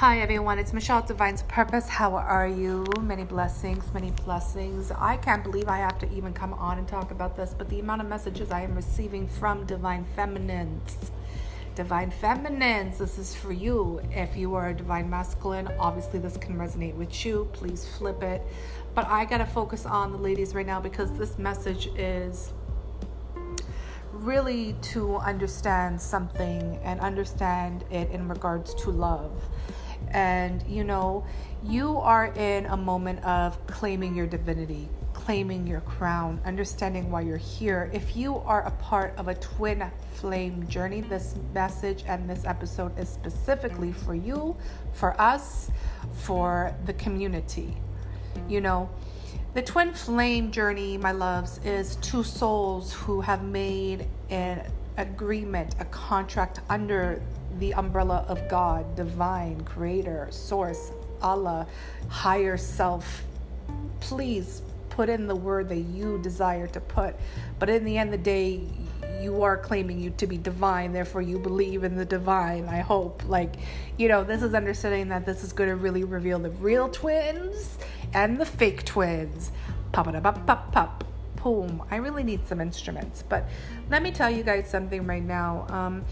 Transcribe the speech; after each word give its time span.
Hi 0.00 0.20
everyone, 0.20 0.58
it's 0.58 0.74
Michelle 0.74 1.00
Divine's 1.00 1.42
Purpose. 1.44 1.88
How 1.88 2.16
are 2.16 2.46
you? 2.46 2.84
Many 3.00 3.24
blessings, 3.24 3.82
many 3.94 4.10
blessings. 4.10 4.90
I 4.90 5.16
can't 5.16 5.42
believe 5.42 5.68
I 5.68 5.78
have 5.78 5.98
to 6.00 6.12
even 6.12 6.34
come 6.34 6.52
on 6.52 6.76
and 6.76 6.86
talk 6.86 7.12
about 7.12 7.34
this, 7.34 7.54
but 7.56 7.70
the 7.70 7.80
amount 7.80 8.02
of 8.02 8.06
messages 8.06 8.50
I 8.50 8.60
am 8.60 8.74
receiving 8.74 9.26
from 9.26 9.64
Divine 9.64 10.04
Feminines. 10.14 11.10
Divine 11.74 12.10
Feminines, 12.10 12.98
this 12.98 13.16
is 13.16 13.34
for 13.34 13.54
you. 13.54 14.02
If 14.10 14.36
you 14.36 14.54
are 14.54 14.68
a 14.68 14.74
Divine 14.74 15.08
Masculine, 15.08 15.66
obviously 15.78 16.18
this 16.18 16.36
can 16.36 16.56
resonate 16.56 16.94
with 16.94 17.24
you. 17.24 17.48
Please 17.54 17.88
flip 17.96 18.22
it. 18.22 18.42
But 18.94 19.06
I 19.06 19.24
gotta 19.24 19.46
focus 19.46 19.86
on 19.86 20.12
the 20.12 20.18
ladies 20.18 20.54
right 20.54 20.66
now 20.66 20.78
because 20.78 21.10
this 21.16 21.38
message 21.38 21.86
is 21.96 22.52
really 24.12 24.74
to 24.80 25.16
understand 25.16 25.98
something 25.98 26.78
and 26.84 27.00
understand 27.00 27.84
it 27.90 28.10
in 28.10 28.28
regards 28.28 28.74
to 28.74 28.90
love 28.90 29.32
and 30.10 30.62
you 30.68 30.84
know 30.84 31.24
you 31.64 31.96
are 31.98 32.26
in 32.36 32.66
a 32.66 32.76
moment 32.76 33.22
of 33.24 33.66
claiming 33.66 34.14
your 34.14 34.26
divinity 34.26 34.88
claiming 35.26 35.66
your 35.66 35.80
crown 35.80 36.40
understanding 36.44 37.10
why 37.10 37.20
you're 37.20 37.36
here. 37.36 37.90
If 37.92 38.16
you 38.16 38.36
are 38.36 38.62
a 38.62 38.70
part 38.70 39.12
of 39.16 39.26
a 39.26 39.34
twin 39.34 39.82
flame 40.12 40.68
journey 40.68 41.00
this 41.00 41.34
message 41.52 42.04
and 42.06 42.30
this 42.30 42.44
episode 42.44 42.96
is 42.96 43.08
specifically 43.08 43.92
for 43.92 44.14
you 44.14 44.56
for 44.92 45.20
us 45.20 45.70
for 46.12 46.72
the 46.84 46.92
community. 46.92 47.76
You 48.48 48.60
know 48.60 48.90
the 49.54 49.62
twin 49.62 49.92
flame 49.94 50.52
journey 50.52 50.96
my 50.96 51.12
loves 51.12 51.58
is 51.64 51.96
two 51.96 52.22
souls 52.22 52.92
who 52.92 53.20
have 53.22 53.42
made 53.42 54.06
an 54.30 54.70
agreement 54.98 55.74
a 55.80 55.86
contract 55.86 56.60
under 56.68 57.20
the 57.58 57.74
umbrella 57.74 58.24
of 58.28 58.48
God, 58.48 58.96
divine, 58.96 59.60
creator, 59.62 60.28
source, 60.30 60.92
Allah, 61.22 61.66
higher 62.08 62.56
self. 62.56 63.24
Please 64.00 64.62
put 64.90 65.08
in 65.08 65.26
the 65.26 65.36
word 65.36 65.68
that 65.68 65.76
you 65.76 66.18
desire 66.22 66.66
to 66.68 66.80
put. 66.80 67.14
But 67.58 67.68
in 67.68 67.84
the 67.84 67.98
end 67.98 68.14
of 68.14 68.20
the 68.20 68.24
day, 68.24 68.60
you 69.20 69.42
are 69.42 69.56
claiming 69.56 70.00
you 70.00 70.10
to 70.18 70.26
be 70.26 70.38
divine, 70.38 70.92
therefore 70.92 71.22
you 71.22 71.38
believe 71.38 71.84
in 71.84 71.96
the 71.96 72.04
divine. 72.04 72.66
I 72.66 72.78
hope. 72.78 73.22
Like, 73.26 73.54
you 73.96 74.08
know, 74.08 74.24
this 74.24 74.42
is 74.42 74.54
understanding 74.54 75.08
that 75.08 75.26
this 75.26 75.44
is 75.44 75.52
going 75.52 75.70
to 75.70 75.76
really 75.76 76.04
reveal 76.04 76.38
the 76.38 76.50
real 76.50 76.88
twins 76.88 77.78
and 78.14 78.38
the 78.38 78.46
fake 78.46 78.84
twins. 78.84 79.50
Pop 79.92 80.08
it 80.08 80.14
up, 80.14 80.46
pop, 80.46 80.72
pop 80.72 81.04
I 81.90 81.96
really 81.96 82.24
need 82.24 82.46
some 82.48 82.60
instruments. 82.60 83.22
But 83.22 83.48
let 83.88 84.02
me 84.02 84.10
tell 84.10 84.28
you 84.28 84.42
guys 84.42 84.68
something 84.68 85.06
right 85.06 85.22
now. 85.22 85.66
Um, 85.68 86.04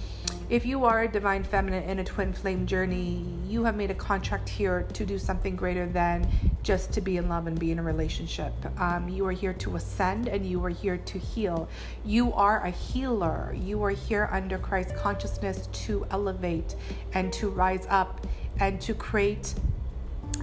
if 0.49 0.65
you 0.65 0.85
are 0.85 1.03
a 1.03 1.09
divine 1.09 1.43
feminine 1.43 1.83
in 1.85 1.99
a 1.99 2.05
twin 2.05 2.33
flame 2.33 2.67
journey, 2.67 3.25
you 3.45 3.65
have 3.65 3.75
made 3.75 3.91
a 3.91 3.95
contract 3.95 4.49
here 4.49 4.87
to 4.93 5.05
do 5.05 5.19
something 5.19 5.57
greater 5.57 5.87
than 5.87 6.31
just 6.63 6.93
to 6.93 7.01
be 7.01 7.17
in 7.17 7.29
love 7.29 7.49
and 7.49 7.59
be 7.59 7.73
in 7.73 7.81
a 7.81 7.83
relationship. 7.83 8.53
Um, 8.79 9.09
you 9.09 9.27
are 9.27 9.33
here 9.33 9.55
to 9.55 9.75
ascend 9.75 10.29
and 10.29 10.47
you 10.47 10.65
are 10.65 10.71
here 10.71 10.99
to 10.99 11.19
heal. 11.19 11.69
You 12.05 12.33
are 12.35 12.65
a 12.65 12.71
healer. 12.71 13.57
You 13.59 13.83
are 13.83 13.91
here 13.91 14.29
under 14.31 14.59
Christ 14.59 14.95
consciousness 14.95 15.67
to 15.85 16.07
elevate 16.13 16.77
and 17.13 17.33
to 17.33 17.49
rise 17.49 17.87
up 17.91 18.25
and 18.61 18.81
to 18.83 18.95
create 18.95 19.55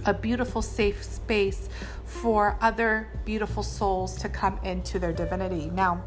a 0.04 0.14
beautiful, 0.14 0.62
safe 0.62 1.02
space 1.02 1.68
for 2.04 2.56
other 2.60 3.08
beautiful 3.24 3.62
souls 3.62 4.16
to 4.18 4.28
come 4.28 4.58
into 4.62 4.98
their 4.98 5.12
divinity. 5.12 5.70
Now, 5.70 6.02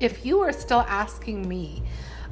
if 0.00 0.24
you 0.24 0.40
are 0.40 0.52
still 0.52 0.84
asking 0.88 1.48
me 1.48 1.82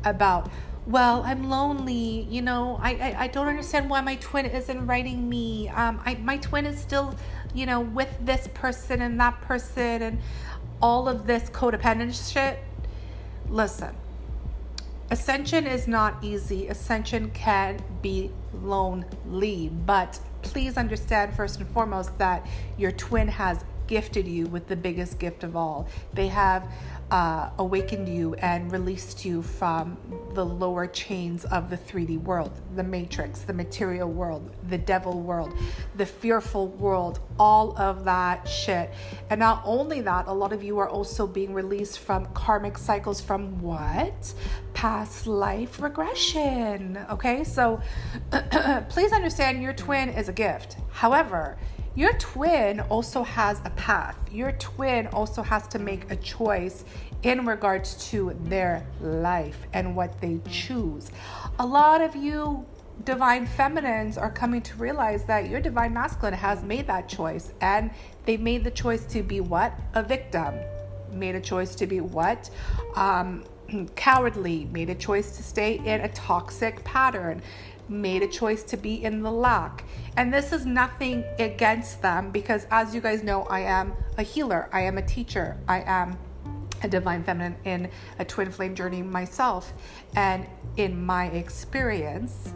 about, 0.04 0.50
well, 0.86 1.22
I'm 1.24 1.48
lonely, 1.50 2.28
you 2.30 2.42
know, 2.42 2.78
I, 2.80 2.90
I, 2.92 3.16
I 3.24 3.26
don't 3.28 3.48
understand 3.48 3.90
why 3.90 4.00
my 4.02 4.16
twin 4.16 4.46
isn't 4.46 4.86
writing 4.86 5.28
me. 5.28 5.68
Um, 5.68 6.00
I, 6.04 6.14
my 6.16 6.36
twin 6.36 6.64
is 6.64 6.78
still, 6.78 7.16
you 7.54 7.66
know, 7.66 7.80
with 7.80 8.14
this 8.20 8.48
person 8.54 9.02
and 9.02 9.18
that 9.18 9.40
person 9.40 10.02
and 10.02 10.18
all 10.80 11.08
of 11.08 11.26
this 11.26 11.50
codependent 11.50 12.32
shit. 12.32 12.60
Listen, 13.48 13.96
ascension 15.10 15.66
is 15.66 15.88
not 15.88 16.22
easy. 16.22 16.68
Ascension 16.68 17.30
can 17.30 17.82
be 18.00 18.30
lonely, 18.52 19.68
but 19.68 20.20
please 20.46 20.76
understand 20.76 21.34
first 21.34 21.60
and 21.60 21.68
foremost 21.68 22.16
that 22.18 22.46
your 22.78 22.92
twin 22.92 23.28
has 23.28 23.64
gifted 23.86 24.26
you 24.26 24.46
with 24.46 24.68
the 24.68 24.76
biggest 24.76 25.18
gift 25.18 25.44
of 25.44 25.56
all. 25.56 25.88
They 26.14 26.28
have 26.28 26.68
uh, 27.10 27.50
awakened 27.58 28.08
you 28.08 28.34
and 28.34 28.70
released 28.72 29.24
you 29.24 29.40
from 29.40 29.96
the 30.34 30.44
lower 30.44 30.86
chains 30.86 31.44
of 31.46 31.70
the 31.70 31.76
3D 31.76 32.20
world, 32.22 32.60
the 32.74 32.82
matrix, 32.82 33.40
the 33.40 33.52
material 33.52 34.10
world, 34.10 34.50
the 34.68 34.78
devil 34.78 35.20
world, 35.20 35.56
the 35.96 36.06
fearful 36.06 36.68
world, 36.68 37.20
all 37.38 37.78
of 37.78 38.04
that 38.04 38.46
shit. 38.48 38.90
And 39.30 39.38
not 39.38 39.62
only 39.64 40.00
that, 40.00 40.26
a 40.26 40.32
lot 40.32 40.52
of 40.52 40.64
you 40.64 40.78
are 40.78 40.88
also 40.88 41.26
being 41.26 41.54
released 41.54 42.00
from 42.00 42.26
karmic 42.26 42.76
cycles 42.76 43.20
from 43.20 43.60
what? 43.60 44.34
Past 44.74 45.26
life 45.26 45.80
regression. 45.80 46.98
Okay, 47.10 47.44
so 47.44 47.80
please 48.88 49.12
understand 49.12 49.62
your 49.62 49.72
twin 49.72 50.08
is 50.08 50.28
a 50.28 50.32
gift. 50.32 50.76
However, 50.90 51.56
your 51.96 52.12
twin 52.14 52.80
also 52.80 53.22
has 53.22 53.60
a 53.64 53.70
path. 53.70 54.16
Your 54.30 54.52
twin 54.52 55.06
also 55.08 55.42
has 55.42 55.66
to 55.68 55.78
make 55.78 56.10
a 56.10 56.16
choice 56.16 56.84
in 57.22 57.46
regards 57.46 57.94
to 58.10 58.36
their 58.44 58.86
life 59.00 59.58
and 59.72 59.96
what 59.96 60.20
they 60.20 60.40
choose. 60.48 61.10
A 61.58 61.66
lot 61.66 62.02
of 62.02 62.14
you 62.14 62.66
divine 63.04 63.46
feminines 63.46 64.16
are 64.16 64.30
coming 64.30 64.62
to 64.62 64.76
realize 64.76 65.24
that 65.24 65.48
your 65.48 65.60
divine 65.60 65.92
masculine 65.92 66.34
has 66.34 66.62
made 66.62 66.86
that 66.86 67.08
choice 67.08 67.52
and 67.60 67.90
they've 68.24 68.40
made 68.40 68.64
the 68.64 68.70
choice 68.70 69.04
to 69.04 69.22
be 69.22 69.40
what? 69.40 69.72
A 69.94 70.02
victim. 70.02 70.54
Made 71.12 71.34
a 71.34 71.40
choice 71.40 71.74
to 71.76 71.86
be 71.86 72.00
what? 72.00 72.50
Um, 72.94 73.44
cowardly. 73.96 74.66
Made 74.66 74.90
a 74.90 74.94
choice 74.94 75.36
to 75.36 75.42
stay 75.42 75.78
in 75.78 76.02
a 76.02 76.08
toxic 76.08 76.84
pattern 76.84 77.42
made 77.88 78.22
a 78.22 78.28
choice 78.28 78.62
to 78.64 78.76
be 78.76 79.04
in 79.04 79.22
the 79.22 79.30
lock. 79.30 79.82
And 80.16 80.32
this 80.32 80.52
is 80.52 80.66
nothing 80.66 81.24
against 81.38 82.02
them 82.02 82.30
because, 82.30 82.66
as 82.70 82.94
you 82.94 83.00
guys 83.00 83.22
know, 83.22 83.42
I 83.44 83.60
am 83.60 83.92
a 84.18 84.22
healer, 84.22 84.68
I 84.72 84.82
am 84.82 84.98
a 84.98 85.02
teacher, 85.02 85.56
I 85.68 85.82
am 85.82 86.18
a 86.82 86.88
divine 86.88 87.24
feminine 87.24 87.56
in 87.64 87.90
a 88.18 88.24
twin 88.24 88.50
flame 88.50 88.74
journey 88.74 89.02
myself. 89.02 89.72
And 90.14 90.46
in 90.76 91.04
my 91.04 91.26
experience 91.26 92.52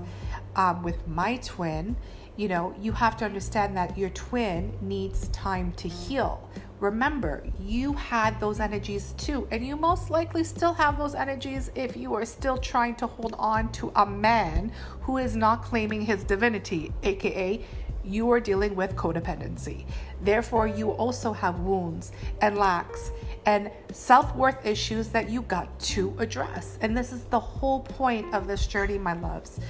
um, 0.56 0.82
with 0.82 1.06
my 1.06 1.36
twin, 1.36 1.96
you 2.36 2.48
know, 2.48 2.74
you 2.80 2.92
have 2.92 3.16
to 3.18 3.24
understand 3.24 3.76
that 3.76 3.98
your 3.98 4.10
twin 4.10 4.72
needs 4.80 5.28
time 5.28 5.72
to 5.72 5.88
heal. 5.88 6.48
Remember, 6.80 7.44
you 7.60 7.92
had 7.92 8.40
those 8.40 8.58
energies 8.58 9.12
too, 9.18 9.46
and 9.50 9.64
you 9.64 9.76
most 9.76 10.08
likely 10.08 10.42
still 10.42 10.72
have 10.72 10.96
those 10.96 11.14
energies 11.14 11.70
if 11.74 11.94
you 11.94 12.14
are 12.14 12.24
still 12.24 12.56
trying 12.56 12.94
to 12.96 13.06
hold 13.06 13.36
on 13.38 13.70
to 13.72 13.92
a 13.96 14.06
man 14.06 14.72
who 15.02 15.18
is 15.18 15.36
not 15.36 15.62
claiming 15.62 16.00
his 16.00 16.24
divinity, 16.24 16.90
aka 17.02 17.62
you 18.02 18.30
are 18.30 18.40
dealing 18.40 18.74
with 18.74 18.96
codependency. 18.96 19.84
Therefore, 20.22 20.66
you 20.66 20.90
also 20.92 21.34
have 21.34 21.60
wounds 21.60 22.12
and 22.40 22.56
lacks 22.56 23.10
and 23.44 23.70
self 23.92 24.34
worth 24.34 24.64
issues 24.64 25.08
that 25.08 25.28
you 25.28 25.42
got 25.42 25.78
to 25.80 26.14
address. 26.18 26.78
And 26.80 26.96
this 26.96 27.12
is 27.12 27.24
the 27.24 27.40
whole 27.40 27.80
point 27.80 28.34
of 28.34 28.46
this 28.46 28.66
journey, 28.66 28.96
my 28.96 29.12
loves. 29.12 29.60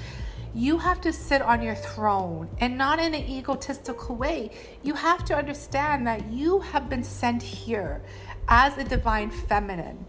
You 0.55 0.79
have 0.79 1.01
to 1.03 1.13
sit 1.13 1.43
on 1.43 1.63
your 1.63 1.77
throne 1.77 2.49
and 2.59 2.77
not 2.77 2.99
in 2.99 3.15
an 3.15 3.29
egotistical 3.29 4.17
way. 4.17 4.51
You 4.83 4.95
have 4.95 5.25
to 5.27 5.37
understand 5.37 6.07
that 6.07 6.31
you 6.33 6.59
have 6.61 6.89
been 6.89 7.05
sent 7.05 7.43
here 7.43 8.03
as 8.49 8.77
a 8.77 8.85
divine 8.85 9.31
feminine 9.31 10.05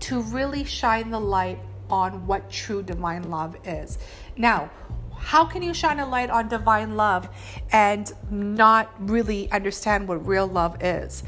to 0.00 0.22
really 0.22 0.64
shine 0.64 1.10
the 1.10 1.20
light 1.20 1.58
on 1.88 2.26
what 2.26 2.50
true 2.50 2.82
divine 2.82 3.30
love 3.30 3.56
is. 3.64 3.98
Now, 4.36 4.70
how 5.16 5.44
can 5.44 5.62
you 5.62 5.72
shine 5.72 6.00
a 6.00 6.06
light 6.06 6.30
on 6.30 6.48
divine 6.48 6.96
love 6.96 7.28
and 7.70 8.10
not 8.30 8.92
really 8.98 9.50
understand 9.52 10.08
what 10.08 10.26
real 10.26 10.46
love 10.46 10.82
is? 10.82 11.22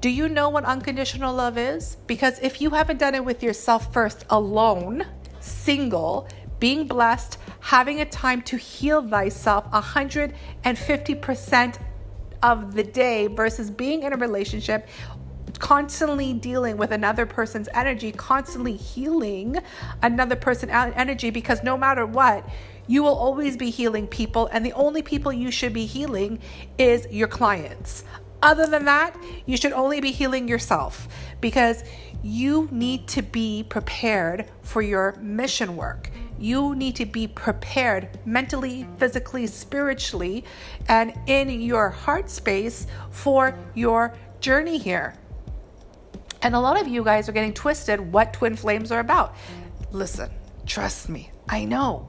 Do 0.00 0.10
you 0.10 0.28
know 0.28 0.48
what 0.48 0.64
unconditional 0.64 1.34
love 1.34 1.56
is? 1.56 1.96
Because 2.06 2.38
if 2.40 2.60
you 2.60 2.70
haven't 2.70 2.98
done 2.98 3.14
it 3.14 3.24
with 3.24 3.42
yourself 3.42 3.92
first, 3.92 4.24
alone, 4.30 5.06
single, 5.40 6.28
being 6.60 6.86
blessed, 6.86 7.38
having 7.60 8.00
a 8.00 8.04
time 8.04 8.42
to 8.42 8.56
heal 8.56 9.06
thyself 9.06 9.70
150% 9.70 11.78
of 12.42 12.74
the 12.74 12.84
day 12.84 13.26
versus 13.26 13.70
being 13.70 14.04
in 14.04 14.12
a 14.12 14.16
relationship 14.16 14.88
constantly 15.58 16.34
dealing 16.34 16.76
with 16.76 16.92
another 16.92 17.26
person's 17.26 17.68
energy, 17.74 18.12
constantly 18.12 18.76
healing 18.76 19.56
another 20.02 20.36
person's 20.36 20.72
energy 20.72 21.30
because 21.30 21.62
no 21.62 21.76
matter 21.76 22.06
what, 22.06 22.48
you 22.86 23.02
will 23.02 23.14
always 23.14 23.56
be 23.56 23.68
healing 23.68 24.06
people, 24.06 24.48
and 24.50 24.64
the 24.64 24.72
only 24.72 25.02
people 25.02 25.32
you 25.32 25.50
should 25.50 25.74
be 25.74 25.84
healing 25.84 26.38
is 26.78 27.06
your 27.10 27.28
clients. 27.28 28.04
Other 28.42 28.66
than 28.66 28.86
that, 28.86 29.14
you 29.46 29.56
should 29.56 29.72
only 29.72 30.00
be 30.00 30.10
healing 30.10 30.48
yourself 30.48 31.08
because 31.40 31.84
you 32.22 32.68
need 32.70 33.06
to 33.08 33.20
be 33.20 33.64
prepared 33.68 34.46
for 34.62 34.80
your 34.80 35.16
mission 35.20 35.76
work 35.76 36.10
You 36.38 36.74
need 36.76 36.94
to 36.96 37.06
be 37.06 37.26
prepared 37.26 38.18
mentally, 38.24 38.86
physically, 38.98 39.46
spiritually, 39.46 40.44
and 40.88 41.12
in 41.26 41.60
your 41.60 41.90
heart 41.90 42.30
space 42.30 42.86
for 43.10 43.56
your 43.74 44.14
journey 44.40 44.78
here. 44.78 45.14
And 46.42 46.54
a 46.54 46.60
lot 46.60 46.80
of 46.80 46.86
you 46.86 47.02
guys 47.02 47.28
are 47.28 47.32
getting 47.32 47.52
twisted 47.52 48.12
what 48.12 48.32
twin 48.32 48.54
flames 48.54 48.92
are 48.92 49.00
about. 49.00 49.34
Listen, 49.90 50.30
trust 50.66 51.08
me, 51.08 51.30
I 51.48 51.64
know. 51.64 52.08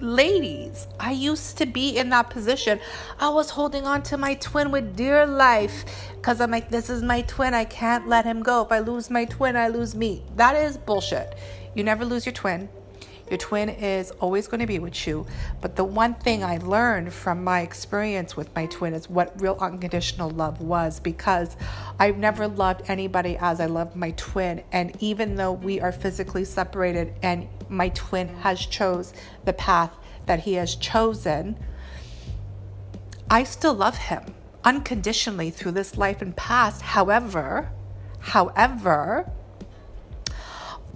Ladies, 0.00 0.86
I 1.00 1.10
used 1.10 1.58
to 1.58 1.66
be 1.66 1.98
in 1.98 2.10
that 2.10 2.30
position. 2.30 2.78
I 3.18 3.30
was 3.30 3.50
holding 3.50 3.84
on 3.84 4.04
to 4.04 4.16
my 4.16 4.34
twin 4.34 4.70
with 4.70 4.94
dear 4.94 5.26
life 5.26 5.84
because 6.14 6.40
I'm 6.40 6.52
like, 6.52 6.68
this 6.68 6.88
is 6.88 7.02
my 7.02 7.22
twin. 7.22 7.52
I 7.52 7.64
can't 7.64 8.06
let 8.06 8.24
him 8.24 8.40
go. 8.44 8.62
If 8.62 8.70
I 8.70 8.78
lose 8.78 9.10
my 9.10 9.24
twin, 9.24 9.56
I 9.56 9.66
lose 9.66 9.96
me. 9.96 10.22
That 10.36 10.54
is 10.54 10.76
bullshit. 10.76 11.34
You 11.74 11.82
never 11.82 12.04
lose 12.04 12.24
your 12.24 12.32
twin. 12.32 12.68
Your 13.30 13.38
twin 13.38 13.68
is 13.68 14.10
always 14.12 14.48
going 14.48 14.60
to 14.60 14.66
be 14.66 14.78
with 14.78 15.06
you. 15.06 15.26
But 15.60 15.76
the 15.76 15.84
one 15.84 16.14
thing 16.14 16.42
I 16.42 16.58
learned 16.58 17.12
from 17.12 17.44
my 17.44 17.60
experience 17.60 18.36
with 18.36 18.54
my 18.54 18.66
twin 18.66 18.94
is 18.94 19.08
what 19.08 19.40
real 19.40 19.56
unconditional 19.60 20.30
love 20.30 20.60
was 20.60 21.00
because 21.00 21.56
I've 21.98 22.16
never 22.16 22.48
loved 22.48 22.82
anybody 22.88 23.36
as 23.38 23.60
I 23.60 23.66
love 23.66 23.96
my 23.96 24.12
twin. 24.12 24.62
And 24.72 24.96
even 25.00 25.36
though 25.36 25.52
we 25.52 25.80
are 25.80 25.92
physically 25.92 26.44
separated 26.44 27.14
and 27.22 27.48
my 27.68 27.90
twin 27.90 28.28
has 28.28 28.60
chose 28.60 29.12
the 29.44 29.52
path 29.52 29.94
that 30.26 30.40
he 30.40 30.54
has 30.54 30.74
chosen, 30.74 31.58
I 33.30 33.44
still 33.44 33.74
love 33.74 33.96
him 33.96 34.34
unconditionally 34.64 35.50
through 35.50 35.72
this 35.72 35.96
life 35.96 36.22
and 36.22 36.34
past. 36.34 36.82
However, 36.82 37.70
however, 38.20 39.30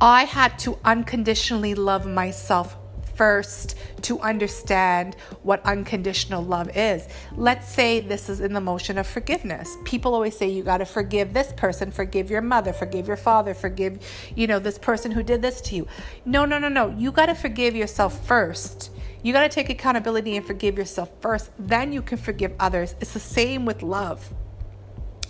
I 0.03 0.25
had 0.25 0.59
to 0.59 0.77
unconditionally 0.85 1.77
love 1.77 2.07
myself 2.07 2.77
first 3.15 3.77
to 4.01 4.19
understand 4.19 5.15
what 5.45 5.65
unconditional 5.65 6.43
love 6.43 6.77
is. 6.77 7.07
Let's 7.37 7.73
say 7.73 8.01
this 8.01 8.29
is 8.29 8.41
in 8.41 8.53
the 8.53 8.61
motion 8.61 8.99
of 8.99 9.07
forgiveness. 9.07 9.77
People 9.85 10.13
always 10.15 10.37
say 10.37 10.49
you 10.49 10.65
got 10.65 10.79
to 10.79 10.87
forgive 10.87 11.33
this 11.33 11.53
person, 11.53 11.93
forgive 11.93 12.33
your 12.33 12.41
mother, 12.41 12.73
forgive 12.73 13.07
your 13.07 13.17
father, 13.17 13.55
forgive, 13.55 14.01
you 14.35 14.49
know, 14.49 14.59
this 14.59 14.77
person 14.77 15.13
who 15.13 15.23
did 15.23 15.41
this 15.41 15.61
to 15.61 15.77
you. 15.77 15.87
No, 16.25 16.45
no, 16.45 16.59
no, 16.59 16.69
no. 16.69 16.89
You 16.99 17.13
got 17.13 17.27
to 17.27 17.37
forgive 17.37 17.77
yourself 17.77 18.27
first. 18.27 18.91
You 19.23 19.33
got 19.33 19.43
to 19.43 19.49
take 19.49 19.71
accountability 19.71 20.37
and 20.37 20.45
forgive 20.45 20.77
yourself 20.77 21.13
first. 21.21 21.53
Then 21.61 21.93
you 21.93 22.03
can 22.03 22.19
forgive 22.19 22.55
others. 22.59 22.97
It's 23.01 23.13
the 23.13 23.21
same 23.21 23.65
with 23.65 23.85
love. 23.85 24.35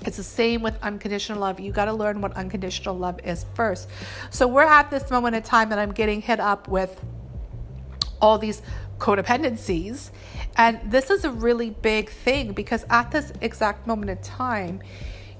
It's 0.04 0.16
the 0.16 0.22
same 0.22 0.62
with 0.62 0.76
unconditional 0.82 1.40
love. 1.40 1.60
You 1.60 1.72
got 1.72 1.84
to 1.86 1.92
learn 1.92 2.20
what 2.20 2.32
unconditional 2.36 2.96
love 2.96 3.20
is 3.24 3.46
first. 3.54 3.88
So 4.30 4.46
we're 4.48 4.64
at 4.64 4.90
this 4.90 5.10
moment 5.10 5.36
in 5.36 5.42
time 5.42 5.68
that 5.70 5.78
I'm 5.78 5.92
getting 5.92 6.20
hit 6.20 6.40
up 6.40 6.68
with 6.68 7.00
all 8.20 8.38
these 8.38 8.62
codependencies. 8.98 10.10
And 10.56 10.80
this 10.90 11.10
is 11.10 11.24
a 11.24 11.30
really 11.30 11.70
big 11.70 12.10
thing 12.10 12.52
because 12.52 12.84
at 12.90 13.10
this 13.10 13.32
exact 13.40 13.86
moment 13.86 14.10
in 14.10 14.18
time, 14.18 14.80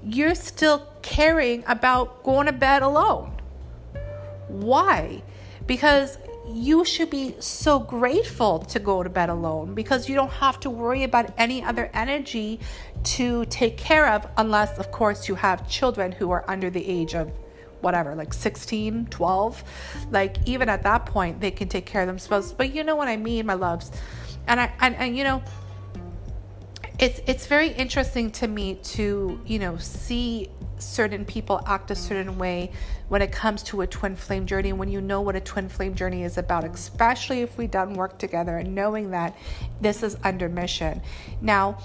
you're 0.05 0.35
still 0.35 0.87
caring 1.03 1.65
about 1.67 2.23
going 2.25 2.47
to 2.47 2.53
bed 2.53 2.83
alone. 2.83 3.33
Why? 4.49 5.23
Because 5.67 6.19
you 6.49 6.85
should 6.85 7.09
be 7.09 7.37
so 7.39 7.79
grateful 7.79 8.59
to 8.59 8.81
go 8.81 9.03
to 9.03 9.09
bed 9.09 9.29
alone 9.29 9.75
because 9.75 10.09
you 10.09 10.15
don't 10.17 10.33
have 10.33 10.59
to 10.61 10.71
worry 10.71 11.05
about 11.05 11.33
any 11.39 11.63
other 11.63 11.89
energy 11.95 12.59
to 13.05 13.45
take 13.47 13.77
care 13.77 14.09
of, 14.09 14.27
unless, 14.37 14.79
of 14.79 14.91
course, 14.91 15.29
you 15.29 15.35
have 15.35 15.69
children 15.69 16.13
who 16.13 16.31
are 16.31 16.45
under 16.49 16.71
the 16.71 16.87
age 16.87 17.15
of 17.15 17.31
whatever, 17.81 18.15
like 18.15 18.33
16, 18.33 19.07
12. 19.07 19.65
Like, 20.11 20.37
even 20.47 20.69
at 20.69 20.83
that 20.83 21.07
point, 21.07 21.41
they 21.41 21.51
can 21.51 21.69
take 21.69 21.87
care 21.87 22.03
of 22.03 22.07
themselves. 22.07 22.53
But 22.53 22.75
you 22.75 22.85
know 22.85 22.97
what 22.97 23.09
I 23.09 23.17
mean, 23.17 23.47
my 23.47 23.55
loves. 23.55 23.91
And 24.47 24.61
I, 24.61 24.73
and, 24.81 24.95
and 24.97 25.17
you 25.17 25.25
know, 25.25 25.43
it's 26.99 27.21
it's 27.27 27.47
very 27.47 27.69
interesting 27.69 28.31
to 28.31 28.47
me 28.47 28.77
to 28.77 29.41
you 29.45 29.59
know 29.59 29.77
see 29.77 30.49
certain 30.83 31.25
people 31.25 31.61
act 31.67 31.91
a 31.91 31.95
certain 31.95 32.39
way 32.39 32.73
when 33.09 33.23
it 33.23 33.33
comes 33.33 33.63
to 33.65 33.83
a 33.83 33.87
twin 33.87 34.17
flame 34.17 34.47
journey. 34.47 34.73
When 34.73 34.89
you 34.89 35.01
know 35.01 35.21
what 35.21 35.37
a 35.37 35.41
twin 35.41 35.69
flame 35.69 35.95
journey 35.95 36.23
is 36.25 36.39
about 36.39 36.65
especially 36.65 37.41
if 37.41 37.57
we've 37.59 37.71
done 37.71 37.95
work 37.95 38.19
together 38.19 38.57
and 38.57 38.75
knowing 38.75 39.11
that 39.11 39.37
this 39.81 40.03
is 40.03 40.17
under 40.25 40.49
mission. 40.49 41.03
Now 41.41 41.79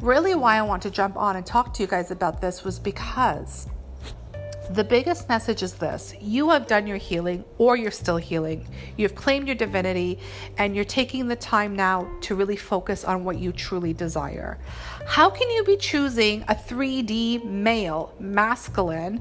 really 0.00 0.34
why 0.34 0.56
i 0.56 0.62
want 0.62 0.82
to 0.82 0.90
jump 0.90 1.16
on 1.16 1.36
and 1.36 1.46
talk 1.46 1.72
to 1.72 1.82
you 1.82 1.86
guys 1.86 2.10
about 2.10 2.40
this 2.40 2.64
was 2.64 2.78
because 2.78 3.68
the 4.70 4.84
biggest 4.84 5.28
message 5.28 5.62
is 5.62 5.74
this 5.74 6.14
you 6.20 6.50
have 6.50 6.66
done 6.66 6.86
your 6.86 6.96
healing, 6.96 7.44
or 7.58 7.76
you're 7.76 7.90
still 7.90 8.16
healing. 8.16 8.66
You've 8.96 9.14
claimed 9.14 9.46
your 9.46 9.56
divinity, 9.56 10.18
and 10.56 10.74
you're 10.74 10.84
taking 10.84 11.28
the 11.28 11.36
time 11.36 11.76
now 11.76 12.10
to 12.22 12.34
really 12.34 12.56
focus 12.56 13.04
on 13.04 13.24
what 13.24 13.38
you 13.38 13.52
truly 13.52 13.92
desire. 13.92 14.58
How 15.06 15.28
can 15.28 15.50
you 15.50 15.64
be 15.64 15.76
choosing 15.76 16.42
a 16.48 16.54
3D 16.54 17.44
male, 17.44 18.14
masculine, 18.18 19.20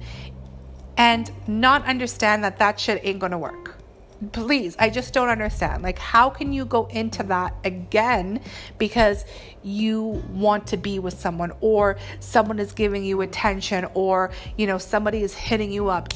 and 0.97 1.31
not 1.47 1.85
understand 1.85 2.43
that 2.43 2.57
that 2.59 2.79
shit 2.79 3.01
ain't 3.03 3.19
gonna 3.19 3.37
work? 3.37 3.82
Please 4.31 4.75
i 4.79 4.89
just 4.89 5.13
don't 5.13 5.29
understand. 5.29 5.83
Like 5.83 5.99
how 5.99 6.29
can 6.29 6.53
you 6.53 6.65
go 6.65 6.85
into 6.85 7.23
that 7.23 7.55
again 7.63 8.41
because 8.77 9.25
you 9.63 10.23
want 10.31 10.67
to 10.67 10.77
be 10.77 10.99
with 10.99 11.19
someone 11.19 11.51
or 11.61 11.97
someone 12.19 12.59
is 12.59 12.71
giving 12.71 13.03
you 13.03 13.21
attention 13.21 13.87
or 13.93 14.31
you 14.57 14.67
know 14.67 14.77
somebody 14.77 15.21
is 15.23 15.33
hitting 15.33 15.71
you 15.71 15.89
up? 15.89 16.13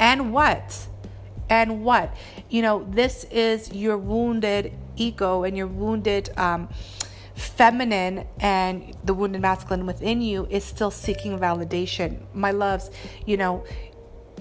And 0.00 0.32
what? 0.32 0.86
And 1.50 1.84
what? 1.84 2.14
You 2.50 2.62
know 2.62 2.86
this 2.90 3.24
is 3.24 3.72
your 3.72 3.96
wounded 3.96 4.72
ego 4.96 5.44
and 5.44 5.56
your 5.56 5.66
wounded 5.66 6.30
um 6.36 6.68
feminine 7.34 8.26
and 8.40 8.96
the 9.04 9.14
wounded 9.14 9.40
masculine 9.40 9.86
within 9.86 10.20
you 10.20 10.46
is 10.50 10.64
still 10.64 10.90
seeking 10.90 11.38
validation. 11.38 12.18
My 12.34 12.50
loves 12.50 12.90
you 13.26 13.36
know 13.36 13.64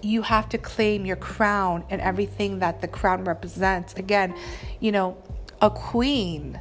you 0.07 0.21
have 0.21 0.47
to 0.49 0.57
claim 0.57 1.05
your 1.05 1.17
crown 1.17 1.83
and 1.89 1.99
everything 2.01 2.59
that 2.59 2.81
the 2.81 2.87
crown 2.87 3.23
represents. 3.25 3.93
Again, 3.95 4.33
you 4.79 4.91
know, 4.91 5.17
a 5.61 5.69
queen 5.69 6.59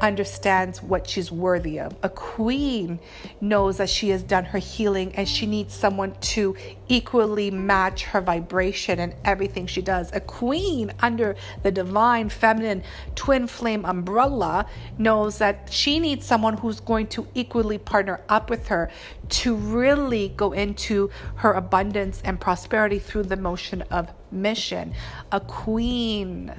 understands 0.00 0.82
what 0.82 1.08
she's 1.08 1.30
worthy 1.30 1.78
of. 1.78 1.94
A 2.02 2.08
queen 2.08 2.98
knows 3.40 3.78
that 3.78 3.88
she 3.88 4.10
has 4.10 4.22
done 4.22 4.44
her 4.46 4.58
healing 4.58 5.14
and 5.14 5.28
she 5.28 5.46
needs 5.46 5.74
someone 5.74 6.14
to 6.20 6.56
equally 6.88 7.50
match 7.50 8.04
her 8.04 8.20
vibration 8.20 8.98
and 8.98 9.14
everything 9.24 9.66
she 9.66 9.82
does. 9.82 10.12
A 10.12 10.20
queen 10.20 10.92
under 11.00 11.36
the 11.62 11.70
divine 11.70 12.28
feminine 12.28 12.82
twin 13.14 13.46
flame 13.46 13.84
umbrella 13.84 14.66
knows 14.98 15.38
that 15.38 15.72
she 15.72 15.98
needs 15.98 16.26
someone 16.26 16.56
who's 16.56 16.80
going 16.80 17.06
to 17.08 17.26
equally 17.34 17.78
partner 17.78 18.20
up 18.28 18.50
with 18.50 18.68
her 18.68 18.90
to 19.28 19.54
really 19.54 20.28
go 20.36 20.52
into 20.52 21.10
her 21.36 21.52
abundance 21.52 22.20
and 22.24 22.40
prosperity 22.40 22.98
through 22.98 23.24
the 23.24 23.36
motion 23.36 23.82
of 23.82 24.10
mission. 24.30 24.94
A 25.32 25.40
queen 25.40 26.54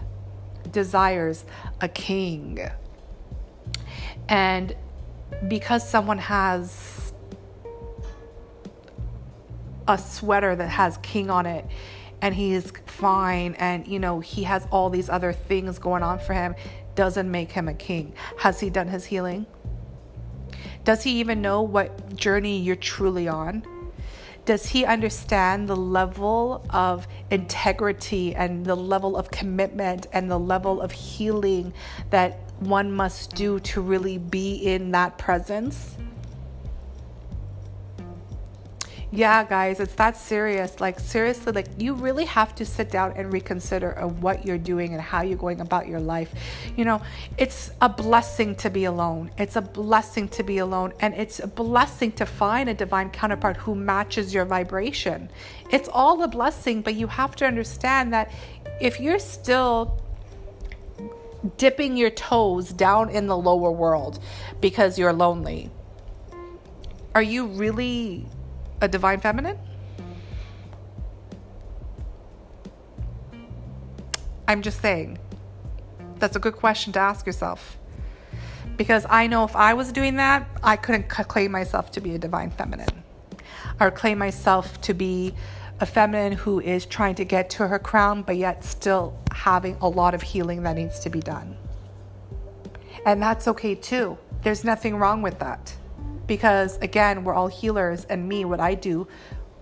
desires 0.71 1.45
a 1.81 1.87
king. 1.87 2.69
And 4.29 4.75
because 5.47 5.87
someone 5.87 6.19
has 6.19 7.11
a 9.87 9.97
sweater 9.97 10.55
that 10.55 10.69
has 10.69 10.97
king 10.97 11.31
on 11.31 11.47
it 11.47 11.65
and 12.21 12.35
he's 12.35 12.71
fine 12.85 13.55
and 13.55 13.87
you 13.87 13.97
know 13.97 14.19
he 14.19 14.43
has 14.43 14.67
all 14.69 14.89
these 14.91 15.09
other 15.09 15.33
things 15.33 15.79
going 15.79 16.03
on 16.03 16.19
for 16.19 16.33
him 16.33 16.53
doesn't 16.93 17.29
make 17.31 17.51
him 17.51 17.67
a 17.67 17.73
king. 17.73 18.13
Has 18.37 18.59
he 18.59 18.69
done 18.69 18.87
his 18.87 19.05
healing? 19.05 19.47
Does 20.83 21.01
he 21.01 21.19
even 21.19 21.41
know 21.41 21.61
what 21.61 22.15
journey 22.15 22.59
you're 22.59 22.75
truly 22.75 23.27
on? 23.27 23.63
Does 24.49 24.65
he 24.65 24.83
understand 24.83 25.67
the 25.67 25.75
level 25.75 26.65
of 26.71 27.07
integrity 27.29 28.33
and 28.33 28.65
the 28.65 28.73
level 28.73 29.15
of 29.15 29.29
commitment 29.29 30.07
and 30.11 30.31
the 30.31 30.39
level 30.39 30.81
of 30.81 30.91
healing 30.91 31.71
that 32.09 32.39
one 32.57 32.91
must 32.91 33.35
do 33.35 33.59
to 33.59 33.79
really 33.79 34.17
be 34.17 34.55
in 34.55 34.89
that 34.89 35.19
presence. 35.19 35.95
Yeah, 39.11 39.43
guys, 39.43 39.79
it's 39.79 39.95
that 39.95 40.17
serious. 40.17 40.79
Like, 40.79 40.99
seriously, 40.99 41.51
like, 41.51 41.65
you 41.79 41.95
really 41.95 42.25
have 42.25 42.53
to 42.55 42.65
sit 42.65 42.91
down 42.91 43.13
and 43.13 43.33
reconsider 43.33 43.89
of 43.91 44.21
what 44.21 44.45
you're 44.45 44.59
doing 44.59 44.93
and 44.93 45.01
how 45.01 45.23
you're 45.23 45.37
going 45.37 45.61
about 45.61 45.87
your 45.87 45.99
life. 45.99 46.31
You 46.75 46.85
know, 46.85 47.01
it's 47.35 47.71
a 47.81 47.89
blessing 47.89 48.55
to 48.57 48.69
be 48.69 48.83
alone. 48.83 49.31
It's 49.39 49.55
a 49.55 49.61
blessing 49.61 50.27
to 50.29 50.43
be 50.43 50.59
alone. 50.59 50.93
And 50.99 51.15
it's 51.15 51.39
a 51.39 51.47
blessing 51.47 52.11
to 52.13 52.27
find 52.27 52.69
a 52.69 52.75
divine 52.75 53.09
counterpart 53.09 53.57
who 53.57 53.73
matches 53.73 54.31
your 54.31 54.45
vibration. 54.45 55.31
It's 55.71 55.89
all 55.91 56.21
a 56.21 56.27
blessing, 56.27 56.83
but 56.83 56.93
you 56.93 57.07
have 57.07 57.35
to 57.37 57.47
understand 57.47 58.13
that 58.13 58.31
if 58.79 58.99
you're 58.99 59.17
still 59.17 59.99
dipping 61.57 61.97
your 61.97 62.11
toes 62.11 62.69
down 62.69 63.09
in 63.09 63.25
the 63.25 63.37
lower 63.37 63.71
world 63.71 64.19
because 64.61 64.99
you're 64.99 65.13
lonely. 65.13 65.71
Are 67.15 67.23
you 67.23 67.47
really 67.47 68.27
a 68.81 68.87
divine 68.87 69.19
feminine? 69.19 69.57
I'm 74.47 74.61
just 74.61 74.81
saying. 74.81 75.19
That's 76.17 76.35
a 76.35 76.39
good 76.39 76.55
question 76.55 76.91
to 76.93 76.99
ask 76.99 77.25
yourself. 77.25 77.77
Because 78.77 79.05
I 79.09 79.27
know 79.27 79.43
if 79.43 79.55
I 79.55 79.73
was 79.73 79.91
doing 79.91 80.15
that, 80.15 80.49
I 80.63 80.75
couldn't 80.75 81.09
claim 81.09 81.51
myself 81.51 81.91
to 81.91 82.01
be 82.01 82.15
a 82.15 82.17
divine 82.17 82.49
feminine 82.49 83.03
or 83.79 83.91
claim 83.91 84.17
myself 84.17 84.79
to 84.81 84.93
be 84.93 85.33
a 85.79 85.85
feminine 85.85 86.33
who 86.33 86.59
is 86.59 86.85
trying 86.85 87.15
to 87.15 87.25
get 87.25 87.49
to 87.51 87.67
her 87.67 87.79
crown, 87.79 88.21
but 88.21 88.37
yet 88.37 88.63
still 88.63 89.17
having 89.31 89.77
a 89.81 89.87
lot 89.87 90.13
of 90.13 90.21
healing 90.21 90.63
that 90.63 90.75
needs 90.75 90.99
to 90.99 91.09
be 91.09 91.19
done. 91.19 91.55
And 93.05 93.21
that's 93.21 93.47
okay 93.47 93.75
too. 93.75 94.17
There's 94.43 94.63
nothing 94.63 94.97
wrong 94.97 95.21
with 95.21 95.39
that. 95.39 95.73
Because 96.29 96.77
again, 96.77 97.23
we're 97.23 97.33
all 97.33 97.47
healers, 97.47 98.05
and 98.05 98.29
me, 98.29 98.45
what 98.45 98.59
I 98.59 98.75
do 98.75 99.07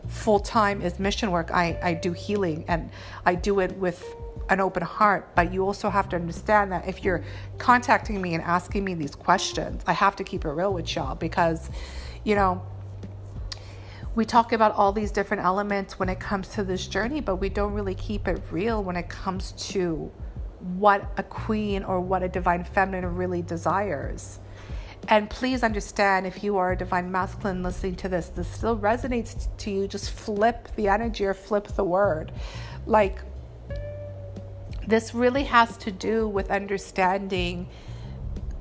full 0.08 0.42
time 0.42 0.82
is 0.82 1.00
mission 1.00 1.32
work. 1.32 1.50
I, 1.50 1.80
I 1.82 1.94
do 1.94 2.12
healing 2.12 2.66
and 2.68 2.92
I 3.26 3.36
do 3.36 3.62
it 3.62 3.78
with 3.78 4.04
an 4.50 4.60
open 4.60 4.84
heart. 4.84 5.34
But 5.34 5.54
you 5.54 5.66
also 5.66 5.90
have 5.90 6.10
to 6.10 6.18
understand 6.18 6.74
that 6.74 6.86
if 6.86 7.06
you're 7.06 7.24
contacting 7.58 8.22
me 8.22 8.34
and 8.34 8.44
asking 8.44 8.84
me 8.84 8.96
these 8.96 9.16
questions, 9.16 9.82
I 9.88 9.94
have 9.94 10.18
to 10.18 10.26
keep 10.26 10.44
it 10.44 10.50
real 10.50 10.74
with 10.74 10.94
y'all 10.94 11.16
because, 11.16 11.70
you 12.26 12.36
know, 12.36 12.62
we 14.14 14.26
talk 14.26 14.52
about 14.52 14.74
all 14.74 14.92
these 14.92 15.12
different 15.12 15.44
elements 15.44 15.98
when 15.98 16.10
it 16.10 16.20
comes 16.20 16.50
to 16.50 16.66
this 16.66 16.86
journey, 16.86 17.22
but 17.22 17.38
we 17.38 17.48
don't 17.48 17.74
really 17.74 17.96
keep 17.96 18.28
it 18.28 18.42
real 18.52 18.84
when 18.84 18.98
it 18.98 19.08
comes 19.08 19.54
to 19.70 20.12
what 20.60 21.12
a 21.16 21.24
queen 21.24 21.86
or 21.86 22.02
what 22.02 22.24
a 22.24 22.28
divine 22.28 22.66
feminine 22.66 23.16
really 23.16 23.42
desires. 23.42 24.40
And 25.10 25.30
please 25.30 25.64
understand 25.64 26.28
if 26.28 26.44
you 26.44 26.58
are 26.58 26.74
a 26.74 26.78
divine 26.78 27.12
masculine 27.12 27.64
listening 27.64 27.96
to 27.98 28.10
this, 28.10 28.28
this 28.28 28.48
still 28.48 28.78
resonates 28.78 29.48
to 29.60 29.72
you, 29.72 29.88
just 29.88 30.12
flip 30.12 30.68
the 30.76 30.90
energy 30.90 31.26
or 31.26 31.34
flip 31.34 31.68
the 31.68 31.84
word. 31.84 32.34
Like, 32.86 33.20
this 34.86 35.14
really 35.14 35.44
has 35.44 35.78
to 35.78 35.92
do 35.92 36.28
with 36.28 36.52
understanding 36.52 37.70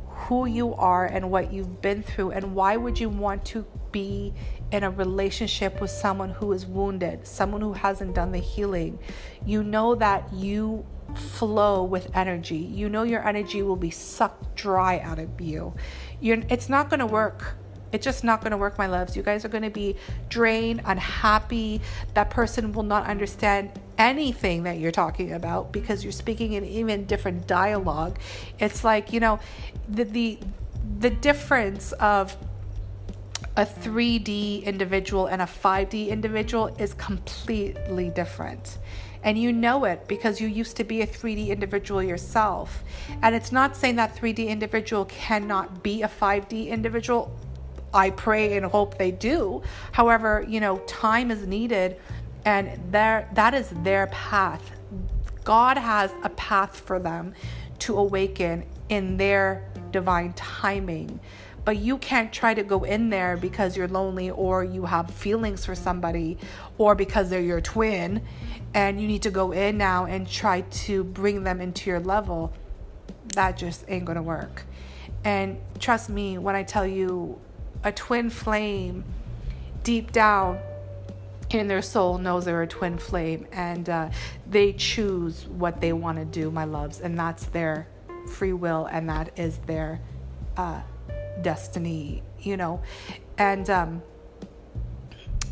who 0.09 0.47
you 0.47 0.75
are 0.75 1.07
and 1.07 1.31
what 1.31 1.53
you've 1.53 1.81
been 1.83 2.03
through, 2.03 2.31
and 2.31 2.55
why 2.55 2.76
would 2.76 2.99
you 2.99 3.09
want 3.09 3.45
to 3.47 3.67
be 3.93 4.35
in 4.73 4.83
a 4.83 4.91
relationship 4.91 5.81
with 5.81 5.91
someone 5.91 6.31
who 6.31 6.53
is 6.53 6.67
wounded, 6.67 7.26
someone 7.26 7.61
who 7.61 7.73
hasn't 7.73 8.15
done 8.15 8.33
the 8.33 8.38
healing, 8.38 8.99
you 9.45 9.62
know 9.62 9.95
that 9.95 10.33
you 10.33 10.85
flow 11.15 11.85
with 11.85 12.11
energy. 12.15 12.57
You 12.57 12.88
know 12.88 13.05
your 13.05 13.26
energy 13.26 13.62
will 13.62 13.76
be 13.76 13.91
sucked 13.91 14.57
dry 14.57 14.99
out 14.99 15.19
of 15.19 15.41
you. 15.41 15.75
You're, 16.20 16.42
it's 16.49 16.68
not 16.68 16.90
going 16.90 17.00
to 17.00 17.06
work. 17.06 17.56
It's 17.92 18.04
just 18.04 18.25
not 18.25 18.40
going 18.40 18.50
to 18.50 18.56
work, 18.56 18.78
my 18.78 18.87
loves. 18.87 19.16
You 19.16 19.23
guys 19.23 19.44
are 19.44 19.49
going 19.49 19.62
to 19.62 19.70
be 19.70 19.96
drained, 20.28 20.82
unhappy. 20.85 21.80
That 22.14 22.30
person 22.30 22.73
will 22.73 22.82
not 22.82 23.06
understand 23.06 23.70
anything 23.96 24.64
that 24.64 24.78
you're 24.78 24.92
talking 24.92 25.32
about 25.32 25.73
because 25.73 26.02
you're 26.02 26.12
speaking 26.12 26.54
in 26.54 26.64
even 26.64 27.06
different 27.06 27.46
dialogue. 27.46 28.18
It's 28.58 28.85
like, 28.85 29.12
you 29.12 29.20
know, 29.20 29.38
the 29.88 30.04
the 30.04 30.38
the 30.99 31.11
difference 31.11 31.92
of 31.92 32.37
a 33.56 33.64
3D 33.64 34.64
individual 34.64 35.26
and 35.26 35.40
a 35.40 35.46
5D 35.46 36.08
individual 36.08 36.68
is 36.78 36.92
completely 36.94 38.10
different. 38.10 38.78
And 39.22 39.38
you 39.38 39.52
know 39.52 39.84
it 39.86 40.06
because 40.06 40.40
you 40.40 40.46
used 40.46 40.76
to 40.76 40.84
be 40.84 41.00
a 41.02 41.06
3D 41.06 41.48
individual 41.48 42.02
yourself. 42.02 42.84
And 43.22 43.34
it's 43.34 43.50
not 43.50 43.75
saying 43.75 43.96
that 43.96 44.14
3D 44.14 44.46
individual 44.46 45.06
cannot 45.06 45.82
be 45.82 46.02
a 46.02 46.08
5D 46.08 46.68
individual. 46.68 47.34
I 47.94 48.10
pray 48.10 48.56
and 48.56 48.66
hope 48.66 48.98
they 48.98 49.10
do. 49.10 49.62
However, 49.92 50.44
you 50.46 50.60
know, 50.60 50.78
time 50.80 51.30
is 51.30 51.46
needed 51.46 51.96
and 52.44 52.78
there 52.92 53.28
that 53.34 53.54
is 53.54 53.70
their 53.82 54.06
path. 54.08 54.70
God 55.44 55.78
has 55.78 56.12
a 56.22 56.28
path 56.30 56.78
for 56.78 56.98
them 56.98 57.34
to 57.80 57.96
awaken 57.96 58.64
in 58.88 59.16
their 59.16 59.68
divine 59.90 60.34
timing 60.34 61.20
but 61.66 61.78
you 61.78 61.99
can't 61.99 62.32
try 62.32 62.54
to 62.54 62.62
go 62.62 62.85
in 62.85 63.11
there 63.11 63.37
because 63.37 63.76
you're 63.76 63.88
lonely 63.88 64.30
or 64.30 64.62
you 64.62 64.85
have 64.85 65.11
feelings 65.11 65.66
for 65.66 65.75
somebody 65.75 66.38
or 66.78 66.94
because 66.94 67.28
they're 67.28 67.40
your 67.40 67.61
twin 67.61 68.23
and 68.73 69.00
you 69.00 69.08
need 69.08 69.23
to 69.23 69.32
go 69.32 69.50
in 69.50 69.76
now 69.76 70.04
and 70.04 70.28
try 70.28 70.61
to 70.61 71.02
bring 71.02 71.42
them 71.42 71.61
into 71.61 71.90
your 71.90 71.99
level. 71.99 72.52
That 73.35 73.58
just 73.58 73.85
ain't 73.88 74.04
gonna 74.04 74.23
work. 74.23 74.64
And 75.25 75.58
trust 75.80 76.08
me 76.08 76.38
when 76.38 76.54
I 76.54 76.62
tell 76.62 76.87
you, 76.87 77.40
a 77.82 77.90
twin 77.90 78.30
flame 78.30 79.02
deep 79.82 80.12
down 80.12 80.61
in 81.50 81.66
their 81.66 81.82
soul 81.82 82.18
knows 82.18 82.44
they're 82.44 82.62
a 82.62 82.68
twin 82.68 82.96
flame 82.96 83.44
and 83.50 83.88
uh, 83.88 84.11
they 84.49 84.73
choose 84.73 85.49
what 85.49 85.80
they 85.80 85.92
want 85.92 86.18
to 86.18 86.25
do, 86.25 86.49
my 86.52 86.64
loves, 86.64 87.00
and 87.00 87.18
that's 87.18 87.46
their 87.46 87.88
free 88.28 88.52
will 88.52 88.87
and 88.87 89.08
that 89.08 89.37
is 89.37 89.58
their 89.66 90.00
uh, 90.56 90.80
destiny, 91.43 92.23
you 92.40 92.57
know. 92.57 92.83
And 93.38 93.69
um, 93.71 94.02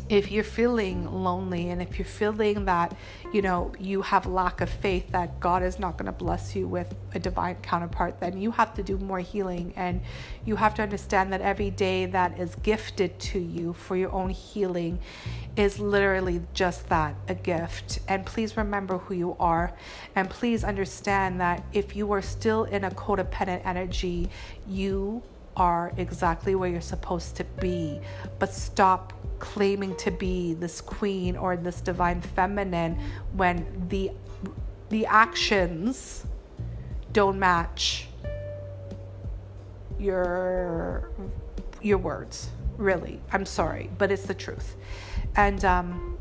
if 0.07 0.31
you're 0.31 0.43
feeling 0.43 1.11
lonely 1.11 1.69
and 1.71 1.81
if 1.81 1.97
you're 1.97 2.05
feeling 2.05 2.65
that, 2.65 2.95
you 3.33 3.41
know, 3.41 3.71
you 3.79 4.03
have 4.03 4.27
lack 4.27 4.61
of 4.61 4.69
faith 4.69 5.11
that 5.11 5.39
God 5.39 5.63
is 5.63 5.79
not 5.79 5.97
going 5.97 6.05
to 6.05 6.11
bless 6.11 6.55
you 6.55 6.67
with 6.67 6.93
a 7.15 7.19
divine 7.19 7.55
counterpart, 7.63 8.19
then 8.19 8.39
you 8.39 8.51
have 8.51 8.75
to 8.75 8.83
do 8.83 8.99
more 8.99 9.19
healing. 9.19 9.73
And 9.75 10.01
you 10.45 10.57
have 10.57 10.75
to 10.75 10.83
understand 10.83 11.33
that 11.33 11.41
every 11.41 11.71
day 11.71 12.05
that 12.05 12.39
is 12.39 12.53
gifted 12.55 13.17
to 13.19 13.39
you 13.39 13.73
for 13.73 13.97
your 13.97 14.11
own 14.11 14.29
healing 14.29 14.99
is 15.55 15.79
literally 15.79 16.41
just 16.53 16.87
that 16.89 17.15
a 17.27 17.33
gift. 17.33 17.99
And 18.07 18.25
please 18.25 18.55
remember 18.57 18.99
who 18.99 19.15
you 19.15 19.35
are. 19.39 19.73
And 20.15 20.29
please 20.29 20.63
understand 20.63 21.41
that 21.41 21.63
if 21.73 21.95
you 21.95 22.11
are 22.11 22.21
still 22.21 22.65
in 22.65 22.83
a 22.83 22.91
codependent 22.91 23.65
energy, 23.65 24.29
you 24.67 25.23
are 25.55 25.93
exactly 25.97 26.55
where 26.55 26.69
you're 26.69 26.81
supposed 26.81 27.35
to 27.37 27.43
be, 27.43 27.99
but 28.39 28.53
stop 28.53 29.13
claiming 29.39 29.95
to 29.97 30.11
be 30.11 30.53
this 30.53 30.81
queen 30.81 31.35
or 31.35 31.57
this 31.57 31.81
divine 31.81 32.21
feminine 32.21 32.99
when 33.33 33.87
the 33.89 34.11
the 34.89 35.05
actions 35.05 36.25
don't 37.11 37.39
match 37.39 38.07
your 39.99 41.09
your 41.81 41.97
words 41.97 42.49
really. 42.77 43.19
I'm 43.31 43.45
sorry 43.45 43.89
but 43.97 44.11
it's 44.11 44.23
the 44.23 44.33
truth. 44.33 44.75
And 45.35 45.63
um, 45.65 46.17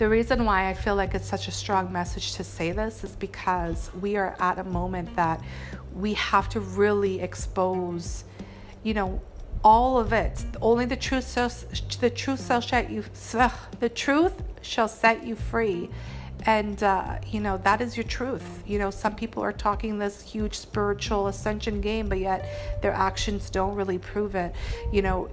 the 0.00 0.08
reason 0.08 0.46
why 0.46 0.66
I 0.70 0.72
feel 0.72 0.96
like 0.96 1.14
it's 1.14 1.26
such 1.26 1.46
a 1.46 1.50
strong 1.50 1.92
message 1.92 2.32
to 2.36 2.42
say 2.42 2.72
this 2.72 3.04
is 3.04 3.14
because 3.16 3.90
we 4.00 4.16
are 4.16 4.34
at 4.40 4.58
a 4.58 4.64
moment 4.64 5.14
that 5.14 5.42
we 5.94 6.14
have 6.14 6.48
to 6.50 6.60
really 6.60 7.20
expose, 7.20 8.24
you 8.82 8.94
know, 8.94 9.20
all 9.62 9.98
of 9.98 10.14
it. 10.14 10.42
Only 10.62 10.86
the 10.86 10.96
truth 10.96 11.30
shall, 11.30 11.52
the 12.00 12.08
truth 12.08 12.46
shall 12.46 12.62
set 12.62 12.88
you 12.88 13.04
the 13.78 13.90
truth 13.90 14.42
shall 14.62 14.88
set 14.88 15.22
you 15.22 15.36
free. 15.36 15.90
And 16.46 16.82
uh, 16.82 17.18
you 17.28 17.40
know 17.40 17.58
that 17.58 17.82
is 17.82 17.94
your 17.94 18.04
truth. 18.04 18.62
You 18.66 18.78
know 18.78 18.90
some 18.90 19.14
people 19.14 19.42
are 19.42 19.52
talking 19.52 19.98
this 19.98 20.22
huge 20.22 20.54
spiritual 20.54 21.26
ascension 21.26 21.82
game, 21.82 22.08
but 22.08 22.20
yet 22.20 22.80
their 22.80 22.94
actions 22.94 23.50
don't 23.50 23.74
really 23.74 23.98
prove 23.98 24.34
it. 24.34 24.54
You 24.90 25.02
know 25.02 25.30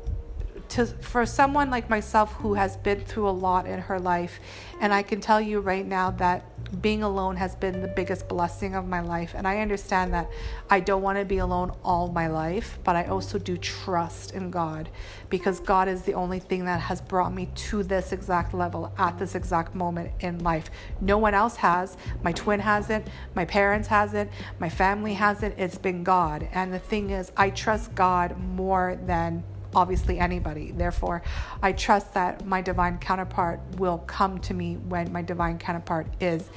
to 0.69 0.85
for 0.85 1.25
someone 1.25 1.69
like 1.69 1.89
myself 1.89 2.33
who 2.33 2.53
has 2.55 2.77
been 2.77 3.01
through 3.01 3.29
a 3.29 3.31
lot 3.31 3.65
in 3.65 3.79
her 3.79 3.99
life 3.99 4.39
and 4.79 4.93
I 4.93 5.03
can 5.03 5.21
tell 5.21 5.41
you 5.41 5.59
right 5.59 5.85
now 5.85 6.11
that 6.11 6.43
being 6.81 7.01
alone 7.01 7.37
has 7.37 7.55
been 7.55 7.81
the 7.81 7.87
biggest 7.87 8.27
blessing 8.27 8.75
of 8.75 8.85
my 8.87 8.99
life. 8.99 9.33
And 9.33 9.47
I 9.47 9.59
understand 9.61 10.13
that 10.13 10.29
I 10.69 10.81
don't 10.81 11.01
want 11.01 11.17
to 11.17 11.25
be 11.25 11.37
alone 11.37 11.71
all 11.83 12.09
my 12.09 12.27
life 12.27 12.77
but 12.83 12.95
I 12.95 13.05
also 13.05 13.37
do 13.39 13.57
trust 13.57 14.31
in 14.31 14.51
God 14.51 14.89
because 15.29 15.59
God 15.59 15.87
is 15.87 16.03
the 16.03 16.13
only 16.13 16.39
thing 16.39 16.65
that 16.65 16.81
has 16.81 17.01
brought 17.01 17.33
me 17.33 17.49
to 17.55 17.83
this 17.83 18.11
exact 18.11 18.53
level 18.53 18.93
at 18.97 19.17
this 19.17 19.35
exact 19.35 19.75
moment 19.75 20.11
in 20.19 20.39
life. 20.39 20.69
No 21.01 21.17
one 21.17 21.33
else 21.33 21.55
has. 21.57 21.97
My 22.21 22.31
twin 22.33 22.59
hasn't. 22.59 23.07
My 23.33 23.45
parents 23.45 23.87
hasn't. 23.87 24.29
My 24.59 24.69
family 24.69 25.13
hasn't. 25.13 25.57
It's 25.57 25.77
been 25.77 26.03
God. 26.03 26.47
And 26.51 26.73
the 26.73 26.79
thing 26.79 27.09
is 27.09 27.31
I 27.37 27.49
trust 27.49 27.95
God 27.95 28.37
more 28.37 28.97
than 29.05 29.43
obviously 29.75 30.19
anybody. 30.19 30.71
Therefore, 30.71 31.21
I 31.61 31.71
trust 31.71 32.13
that 32.13 32.45
my 32.45 32.61
divine 32.61 32.97
counterpart 32.99 33.59
will 33.77 33.99
come 33.99 34.39
to 34.39 34.53
me 34.53 34.75
when 34.75 35.11
my 35.11 35.21
divine 35.21 35.57
counterpart 35.57 36.07
is 36.19 36.49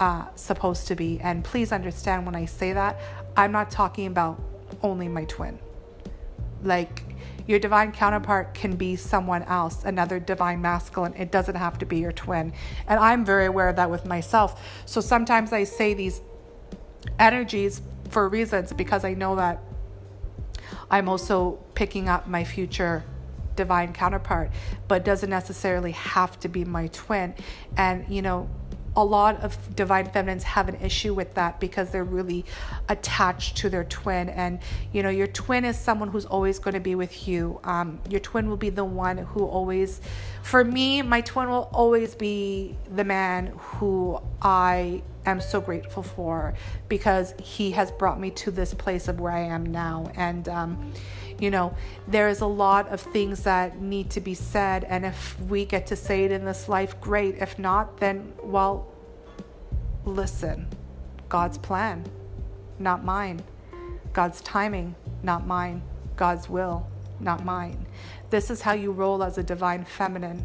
uh, 0.00 0.26
supposed 0.34 0.88
to 0.88 0.94
be. 0.94 1.20
And 1.20 1.44
please 1.44 1.72
understand 1.72 2.26
when 2.26 2.36
I 2.36 2.44
say 2.44 2.72
that, 2.72 2.98
I'm 3.36 3.52
not 3.52 3.70
talking 3.70 4.06
about 4.06 4.42
only 4.82 5.08
my 5.08 5.24
twin. 5.24 5.58
Like, 6.62 7.02
your 7.46 7.60
divine 7.60 7.92
counterpart 7.92 8.54
can 8.54 8.74
be 8.74 8.96
someone 8.96 9.44
else, 9.44 9.84
another 9.84 10.18
divine 10.18 10.60
masculine. 10.60 11.14
It 11.14 11.30
doesn't 11.30 11.54
have 11.54 11.78
to 11.78 11.86
be 11.86 11.98
your 11.98 12.12
twin. 12.12 12.52
And 12.88 12.98
I'm 12.98 13.24
very 13.24 13.46
aware 13.46 13.68
of 13.68 13.76
that 13.76 13.90
with 13.90 14.04
myself. 14.04 14.82
So 14.84 15.00
sometimes 15.00 15.52
I 15.52 15.64
say 15.64 15.94
these 15.94 16.20
energies 17.18 17.82
for 18.10 18.28
reasons 18.28 18.72
because 18.72 19.04
I 19.04 19.14
know 19.14 19.36
that 19.36 19.60
I'm 20.90 21.08
also 21.08 21.58
picking 21.74 22.08
up 22.08 22.28
my 22.28 22.44
future 22.44 23.04
divine 23.56 23.92
counterpart, 23.92 24.50
but 24.86 25.04
doesn't 25.04 25.30
necessarily 25.30 25.92
have 25.92 26.38
to 26.40 26.48
be 26.48 26.64
my 26.64 26.88
twin. 26.88 27.34
And, 27.76 28.04
you 28.08 28.22
know, 28.22 28.48
a 28.96 29.04
lot 29.04 29.40
of 29.42 29.76
divine 29.76 30.06
feminines 30.06 30.42
have 30.42 30.68
an 30.68 30.76
issue 30.76 31.12
with 31.14 31.34
that 31.34 31.60
because 31.60 31.90
they're 31.90 32.04
really 32.04 32.44
attached 32.88 33.56
to 33.58 33.68
their 33.68 33.84
twin. 33.84 34.28
And 34.30 34.58
you 34.92 35.02
know 35.02 35.10
your 35.10 35.26
twin 35.26 35.64
is 35.64 35.78
someone 35.78 36.08
who's 36.08 36.26
always 36.26 36.58
going 36.58 36.74
to 36.74 36.80
be 36.80 36.94
with 36.94 37.28
you. 37.28 37.60
Um, 37.64 38.00
your 38.08 38.20
twin 38.20 38.48
will 38.48 38.56
be 38.56 38.70
the 38.70 38.84
one 38.84 39.18
who 39.18 39.44
always 39.44 40.00
for 40.42 40.64
me 40.64 41.02
my 41.02 41.20
twin 41.20 41.48
will 41.48 41.68
always 41.72 42.14
be 42.14 42.76
the 42.94 43.02
man 43.02 43.52
who 43.56 44.16
i 44.40 45.02
am 45.24 45.40
so 45.40 45.60
grateful 45.60 46.04
for 46.04 46.54
because 46.88 47.34
he 47.42 47.72
has 47.72 47.90
brought 47.90 48.20
me 48.20 48.30
to 48.30 48.50
this 48.52 48.72
place 48.72 49.08
of 49.08 49.18
where 49.20 49.32
i 49.32 49.40
am 49.40 49.66
now. 49.66 50.10
And 50.14 50.48
um, 50.48 50.92
you 51.38 51.50
know, 51.50 51.76
there's 52.08 52.40
a 52.40 52.46
lot 52.46 52.88
of 52.88 53.00
things 53.00 53.42
that 53.42 53.80
need 53.80 54.10
to 54.10 54.20
be 54.20 54.34
said. 54.34 54.84
And 54.84 55.04
if 55.04 55.38
we 55.40 55.64
get 55.64 55.86
to 55.88 55.96
say 55.96 56.24
it 56.24 56.32
in 56.32 56.44
this 56.44 56.68
life, 56.68 57.00
great. 57.00 57.36
If 57.36 57.58
not, 57.58 57.98
then, 57.98 58.32
well, 58.42 58.88
listen. 60.04 60.68
God's 61.28 61.58
plan, 61.58 62.04
not 62.78 63.04
mine. 63.04 63.42
God's 64.12 64.40
timing, 64.40 64.94
not 65.22 65.46
mine. 65.46 65.82
God's 66.16 66.48
will, 66.48 66.86
not 67.20 67.44
mine. 67.44 67.86
This 68.30 68.50
is 68.50 68.62
how 68.62 68.72
you 68.72 68.92
roll 68.92 69.22
as 69.22 69.36
a 69.36 69.42
divine 69.42 69.84
feminine. 69.84 70.44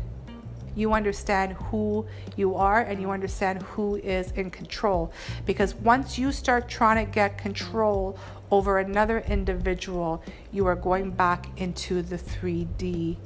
You 0.75 0.94
understand 0.94 1.54
who 1.54 2.06
you 2.36 2.56
are 2.56 2.82
and 2.82 3.01
you 3.01 3.12
understand 3.12 3.62
who 3.63 3.96
is 3.98 4.32
in 4.32 4.50
control. 4.50 5.12
Because 5.46 5.75
once 5.75 6.18
you 6.18 6.32
start 6.32 6.70
trying 6.70 7.06
to 7.06 7.12
get 7.12 7.38
control 7.38 8.18
over 8.50 8.80
another 8.80 9.20
individual, 9.20 10.24
you 10.51 10.66
are 10.68 10.75
going 10.75 11.12
back 11.12 11.48
into 11.60 12.01
the 12.01 12.18
3D 12.18 13.18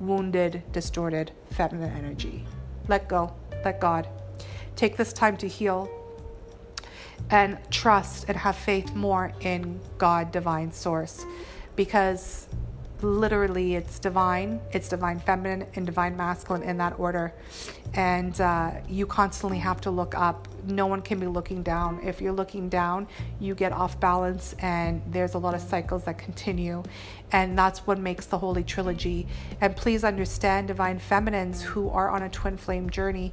wounded, 0.00 0.62
distorted 0.72 1.32
feminine 1.50 1.96
energy. 1.96 2.44
Let 2.88 3.08
go, 3.08 3.34
let 3.64 3.80
God. 3.80 4.08
Take 4.74 4.96
this 4.96 5.12
time 5.12 5.36
to 5.38 5.48
heal 5.48 5.88
and 7.30 7.58
trust 7.70 8.24
and 8.28 8.36
have 8.36 8.56
faith 8.56 8.94
more 8.94 9.32
in 9.40 9.80
God, 9.98 10.32
divine 10.32 10.72
source, 10.72 11.24
because 11.76 12.48
literally 13.02 13.74
it's 13.74 13.98
divine. 13.98 14.60
It's 14.72 14.88
divine 14.88 15.20
feminine 15.20 15.66
and 15.74 15.86
divine 15.86 16.16
masculine 16.16 16.62
in 16.62 16.78
that 16.78 16.98
order. 16.98 17.32
And 17.94 18.40
uh, 18.40 18.72
you 18.88 19.06
constantly 19.06 19.58
have 19.58 19.80
to 19.82 19.90
look 19.90 20.14
up. 20.14 20.48
No 20.66 20.86
one 20.86 21.02
can 21.02 21.18
be 21.18 21.26
looking 21.26 21.62
down. 21.62 22.00
If 22.02 22.20
you're 22.20 22.32
looking 22.32 22.68
down 22.68 23.06
you 23.40 23.54
get 23.54 23.72
off 23.72 23.98
balance 24.00 24.54
and 24.60 25.02
there's 25.08 25.34
a 25.34 25.38
lot 25.38 25.54
of 25.54 25.60
cycles 25.60 26.04
that 26.04 26.18
continue. 26.18 26.82
And 27.32 27.58
that's 27.58 27.86
what 27.86 27.98
makes 27.98 28.26
the 28.26 28.38
holy 28.38 28.62
trilogy. 28.64 29.26
And 29.60 29.74
please 29.74 30.04
understand 30.04 30.68
divine 30.68 30.98
feminines 30.98 31.62
who 31.62 31.88
are 31.90 32.10
on 32.10 32.22
a 32.22 32.28
twin 32.28 32.56
flame 32.56 32.90
journey 32.90 33.32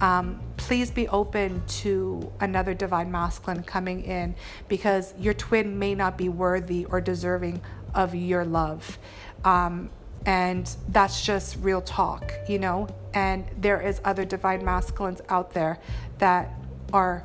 um, 0.00 0.40
please 0.56 0.90
be 0.90 1.08
open 1.08 1.62
to 1.66 2.30
another 2.40 2.74
divine 2.74 3.10
masculine 3.10 3.62
coming 3.62 4.02
in 4.02 4.34
because 4.68 5.14
your 5.18 5.34
twin 5.34 5.78
may 5.78 5.94
not 5.94 6.18
be 6.18 6.28
worthy 6.28 6.84
or 6.86 7.00
deserving 7.00 7.62
of 7.96 8.14
your 8.14 8.44
love. 8.44 8.98
Um, 9.44 9.90
and 10.24 10.68
that's 10.88 11.24
just 11.24 11.56
real 11.60 11.80
talk, 11.80 12.32
you 12.48 12.58
know? 12.58 12.88
And 13.14 13.44
there 13.58 13.80
is 13.80 14.00
other 14.04 14.24
divine 14.24 14.64
masculines 14.64 15.20
out 15.28 15.52
there 15.52 15.78
that 16.18 16.52
are 16.92 17.24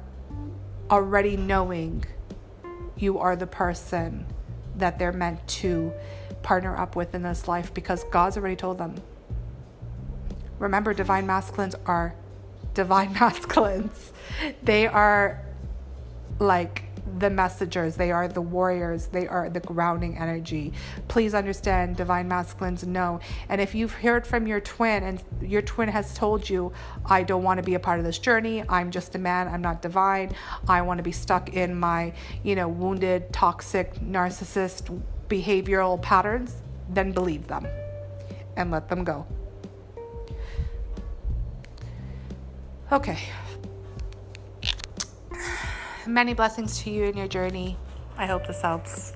already 0.90 1.38
knowing 1.38 2.06
you 2.98 3.20
are 3.20 3.36
the 3.36 3.48
person 3.48 4.26
that 4.78 5.00
they're 5.00 5.12
meant 5.12 5.46
to 5.48 5.92
partner 6.44 6.76
up 6.78 6.96
with 6.96 7.14
in 7.14 7.24
this 7.24 7.48
life 7.48 7.74
because 7.74 8.04
God's 8.06 8.38
already 8.38 8.56
told 8.56 8.78
them. 8.78 8.96
Remember, 10.60 10.94
divine 10.94 11.26
masculines 11.26 11.76
are 11.86 12.16
divine 12.74 13.14
masculines. 13.20 14.14
They 14.62 14.86
are 14.88 15.42
like 16.40 16.84
the 17.18 17.30
messengers, 17.30 17.96
they 17.96 18.12
are 18.12 18.28
the 18.28 18.42
warriors, 18.42 19.08
they 19.08 19.28
are 19.28 19.50
the 19.50 19.60
grounding 19.60 20.18
energy. 20.18 20.74
Please 21.08 21.34
understand, 21.34 21.96
divine 21.96 22.28
masculines 22.28 22.86
know. 22.86 23.20
And 23.50 23.62
if 23.62 23.76
you've 23.76 23.94
heard 23.94 24.26
from 24.26 24.48
your 24.48 24.60
twin 24.60 25.04
and 25.04 25.24
your 25.42 25.62
twin 25.62 25.90
has 25.90 26.14
told 26.14 26.50
you, 26.50 26.72
I 27.06 27.24
don't 27.24 27.44
want 27.44 27.58
to 27.58 27.64
be 27.64 27.76
a 27.76 27.80
part 27.80 28.00
of 28.00 28.06
this 28.06 28.20
journey, 28.20 28.64
I'm 28.70 28.92
just 28.92 29.16
a 29.16 29.20
man, 29.20 29.48
I'm 29.48 29.62
not 29.62 29.82
divine, 29.82 30.34
I 30.68 30.82
want 30.82 30.98
to 30.98 31.04
be 31.04 31.12
stuck 31.12 31.54
in 31.54 31.76
my, 31.76 32.14
you 32.44 32.56
know, 32.56 32.68
wounded, 32.68 33.32
toxic, 33.34 33.96
narcissist 33.96 35.02
behavioral 35.28 36.02
patterns, 36.02 36.56
then 36.90 37.12
believe 37.12 37.48
them 37.48 37.68
and 38.58 38.72
let 38.72 38.90
them 38.90 39.04
go. 39.04 39.26
Okay. 42.92 43.20
Many 46.08 46.34
blessings 46.34 46.80
to 46.80 46.90
you 46.90 47.04
in 47.04 47.16
your 47.16 47.28
journey. 47.28 47.78
I 48.18 48.26
hope 48.26 48.48
this 48.48 48.62
helps. 48.62 49.14